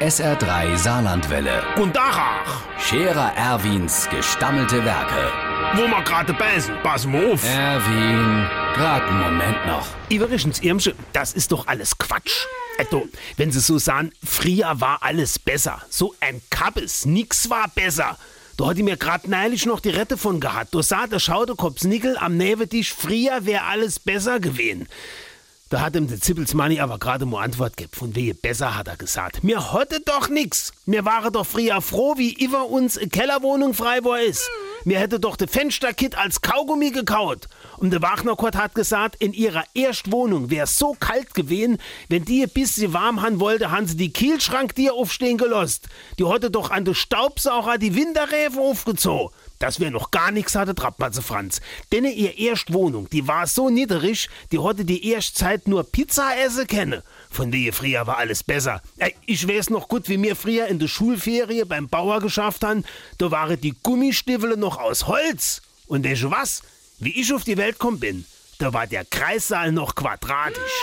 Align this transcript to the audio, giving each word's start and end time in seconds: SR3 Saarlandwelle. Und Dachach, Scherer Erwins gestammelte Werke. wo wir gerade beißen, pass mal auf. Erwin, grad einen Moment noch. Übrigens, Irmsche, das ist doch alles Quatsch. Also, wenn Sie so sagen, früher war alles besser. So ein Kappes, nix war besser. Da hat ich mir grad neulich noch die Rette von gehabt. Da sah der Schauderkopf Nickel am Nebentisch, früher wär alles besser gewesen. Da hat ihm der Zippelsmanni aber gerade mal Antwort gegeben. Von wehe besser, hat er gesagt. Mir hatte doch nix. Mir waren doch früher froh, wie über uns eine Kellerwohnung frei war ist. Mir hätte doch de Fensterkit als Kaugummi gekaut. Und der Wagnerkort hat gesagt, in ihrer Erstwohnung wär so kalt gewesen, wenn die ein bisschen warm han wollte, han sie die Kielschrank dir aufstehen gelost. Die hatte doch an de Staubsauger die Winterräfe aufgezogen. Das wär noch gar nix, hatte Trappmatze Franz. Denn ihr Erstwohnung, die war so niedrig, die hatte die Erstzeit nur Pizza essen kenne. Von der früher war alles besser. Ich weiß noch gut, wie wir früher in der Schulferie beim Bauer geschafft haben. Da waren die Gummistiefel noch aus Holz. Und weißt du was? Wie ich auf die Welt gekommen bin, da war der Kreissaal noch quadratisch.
SR3 0.00 0.76
Saarlandwelle. 0.76 1.60
Und 1.76 1.96
Dachach, 1.96 2.62
Scherer 2.78 3.32
Erwins 3.34 4.08
gestammelte 4.08 4.84
Werke. 4.84 5.32
wo 5.74 5.88
wir 5.88 6.02
gerade 6.02 6.32
beißen, 6.34 6.72
pass 6.84 7.04
mal 7.04 7.32
auf. 7.32 7.44
Erwin, 7.44 8.46
grad 8.74 9.02
einen 9.02 9.20
Moment 9.20 9.66
noch. 9.66 9.86
Übrigens, 10.08 10.60
Irmsche, 10.60 10.94
das 11.12 11.32
ist 11.32 11.50
doch 11.50 11.66
alles 11.66 11.98
Quatsch. 11.98 12.46
Also, 12.78 13.08
wenn 13.36 13.50
Sie 13.50 13.58
so 13.58 13.78
sagen, 13.78 14.12
früher 14.24 14.80
war 14.80 15.02
alles 15.02 15.36
besser. 15.40 15.82
So 15.90 16.14
ein 16.20 16.40
Kappes, 16.48 17.04
nix 17.04 17.50
war 17.50 17.66
besser. 17.74 18.16
Da 18.56 18.66
hat 18.68 18.78
ich 18.78 18.84
mir 18.84 18.96
grad 18.96 19.26
neulich 19.26 19.66
noch 19.66 19.80
die 19.80 19.90
Rette 19.90 20.16
von 20.16 20.38
gehabt. 20.38 20.74
Da 20.76 20.82
sah 20.82 21.08
der 21.08 21.18
Schauderkopf 21.18 21.82
Nickel 21.82 22.16
am 22.16 22.36
Nebentisch, 22.36 22.94
früher 22.94 23.46
wär 23.46 23.64
alles 23.64 23.98
besser 23.98 24.38
gewesen. 24.38 24.88
Da 25.70 25.80
hat 25.82 25.96
ihm 25.96 26.08
der 26.08 26.18
Zippelsmanni 26.20 26.80
aber 26.80 26.98
gerade 26.98 27.26
mal 27.26 27.44
Antwort 27.44 27.76
gegeben. 27.76 27.94
Von 27.94 28.14
wehe 28.14 28.34
besser, 28.34 28.76
hat 28.76 28.88
er 28.88 28.96
gesagt. 28.96 29.44
Mir 29.44 29.72
hatte 29.72 30.00
doch 30.00 30.28
nix. 30.30 30.72
Mir 30.86 31.04
waren 31.04 31.32
doch 31.32 31.46
früher 31.46 31.82
froh, 31.82 32.14
wie 32.16 32.32
über 32.32 32.66
uns 32.66 32.96
eine 32.96 33.08
Kellerwohnung 33.08 33.74
frei 33.74 34.02
war 34.02 34.20
ist. 34.20 34.48
Mir 34.84 34.98
hätte 34.98 35.20
doch 35.20 35.36
de 35.36 35.48
Fensterkit 35.48 36.16
als 36.16 36.40
Kaugummi 36.40 36.90
gekaut. 36.90 37.48
Und 37.76 37.90
der 37.90 38.02
Wagnerkort 38.02 38.56
hat 38.56 38.74
gesagt, 38.74 39.16
in 39.16 39.32
ihrer 39.32 39.64
Erstwohnung 39.74 40.50
wär 40.50 40.66
so 40.66 40.96
kalt 40.98 41.34
gewesen, 41.34 41.78
wenn 42.08 42.24
die 42.24 42.42
ein 42.42 42.50
bisschen 42.50 42.92
warm 42.92 43.22
han 43.22 43.40
wollte, 43.40 43.70
han 43.70 43.86
sie 43.86 43.96
die 43.96 44.12
Kielschrank 44.12 44.74
dir 44.74 44.94
aufstehen 44.94 45.38
gelost. 45.38 45.88
Die 46.18 46.26
hatte 46.26 46.50
doch 46.50 46.70
an 46.70 46.84
de 46.84 46.94
Staubsauger 46.94 47.78
die 47.78 47.94
Winterräfe 47.94 48.60
aufgezogen. 48.60 49.34
Das 49.58 49.80
wär 49.80 49.90
noch 49.90 50.12
gar 50.12 50.30
nix, 50.30 50.54
hatte 50.54 50.74
Trappmatze 50.74 51.20
Franz. 51.20 51.60
Denn 51.90 52.04
ihr 52.04 52.38
Erstwohnung, 52.38 53.10
die 53.10 53.26
war 53.26 53.46
so 53.48 53.70
niedrig, 53.70 54.28
die 54.52 54.60
hatte 54.60 54.84
die 54.84 55.10
Erstzeit 55.10 55.66
nur 55.66 55.82
Pizza 55.82 56.30
essen 56.44 56.68
kenne. 56.68 57.02
Von 57.28 57.50
der 57.50 57.72
früher 57.72 58.06
war 58.06 58.18
alles 58.18 58.44
besser. 58.44 58.80
Ich 59.26 59.48
weiß 59.48 59.70
noch 59.70 59.88
gut, 59.88 60.08
wie 60.08 60.22
wir 60.22 60.36
früher 60.36 60.66
in 60.66 60.78
der 60.78 60.86
Schulferie 60.86 61.64
beim 61.64 61.88
Bauer 61.88 62.20
geschafft 62.20 62.62
haben. 62.62 62.84
Da 63.18 63.32
waren 63.32 63.60
die 63.60 63.74
Gummistiefel 63.82 64.56
noch 64.68 64.76
aus 64.76 65.06
Holz. 65.06 65.62
Und 65.86 66.04
weißt 66.04 66.24
du 66.24 66.30
was? 66.30 66.62
Wie 66.98 67.18
ich 67.18 67.32
auf 67.32 67.44
die 67.44 67.56
Welt 67.56 67.78
gekommen 67.78 68.00
bin, 68.00 68.26
da 68.58 68.74
war 68.74 68.86
der 68.86 69.06
Kreissaal 69.06 69.72
noch 69.72 69.94
quadratisch. 69.94 70.76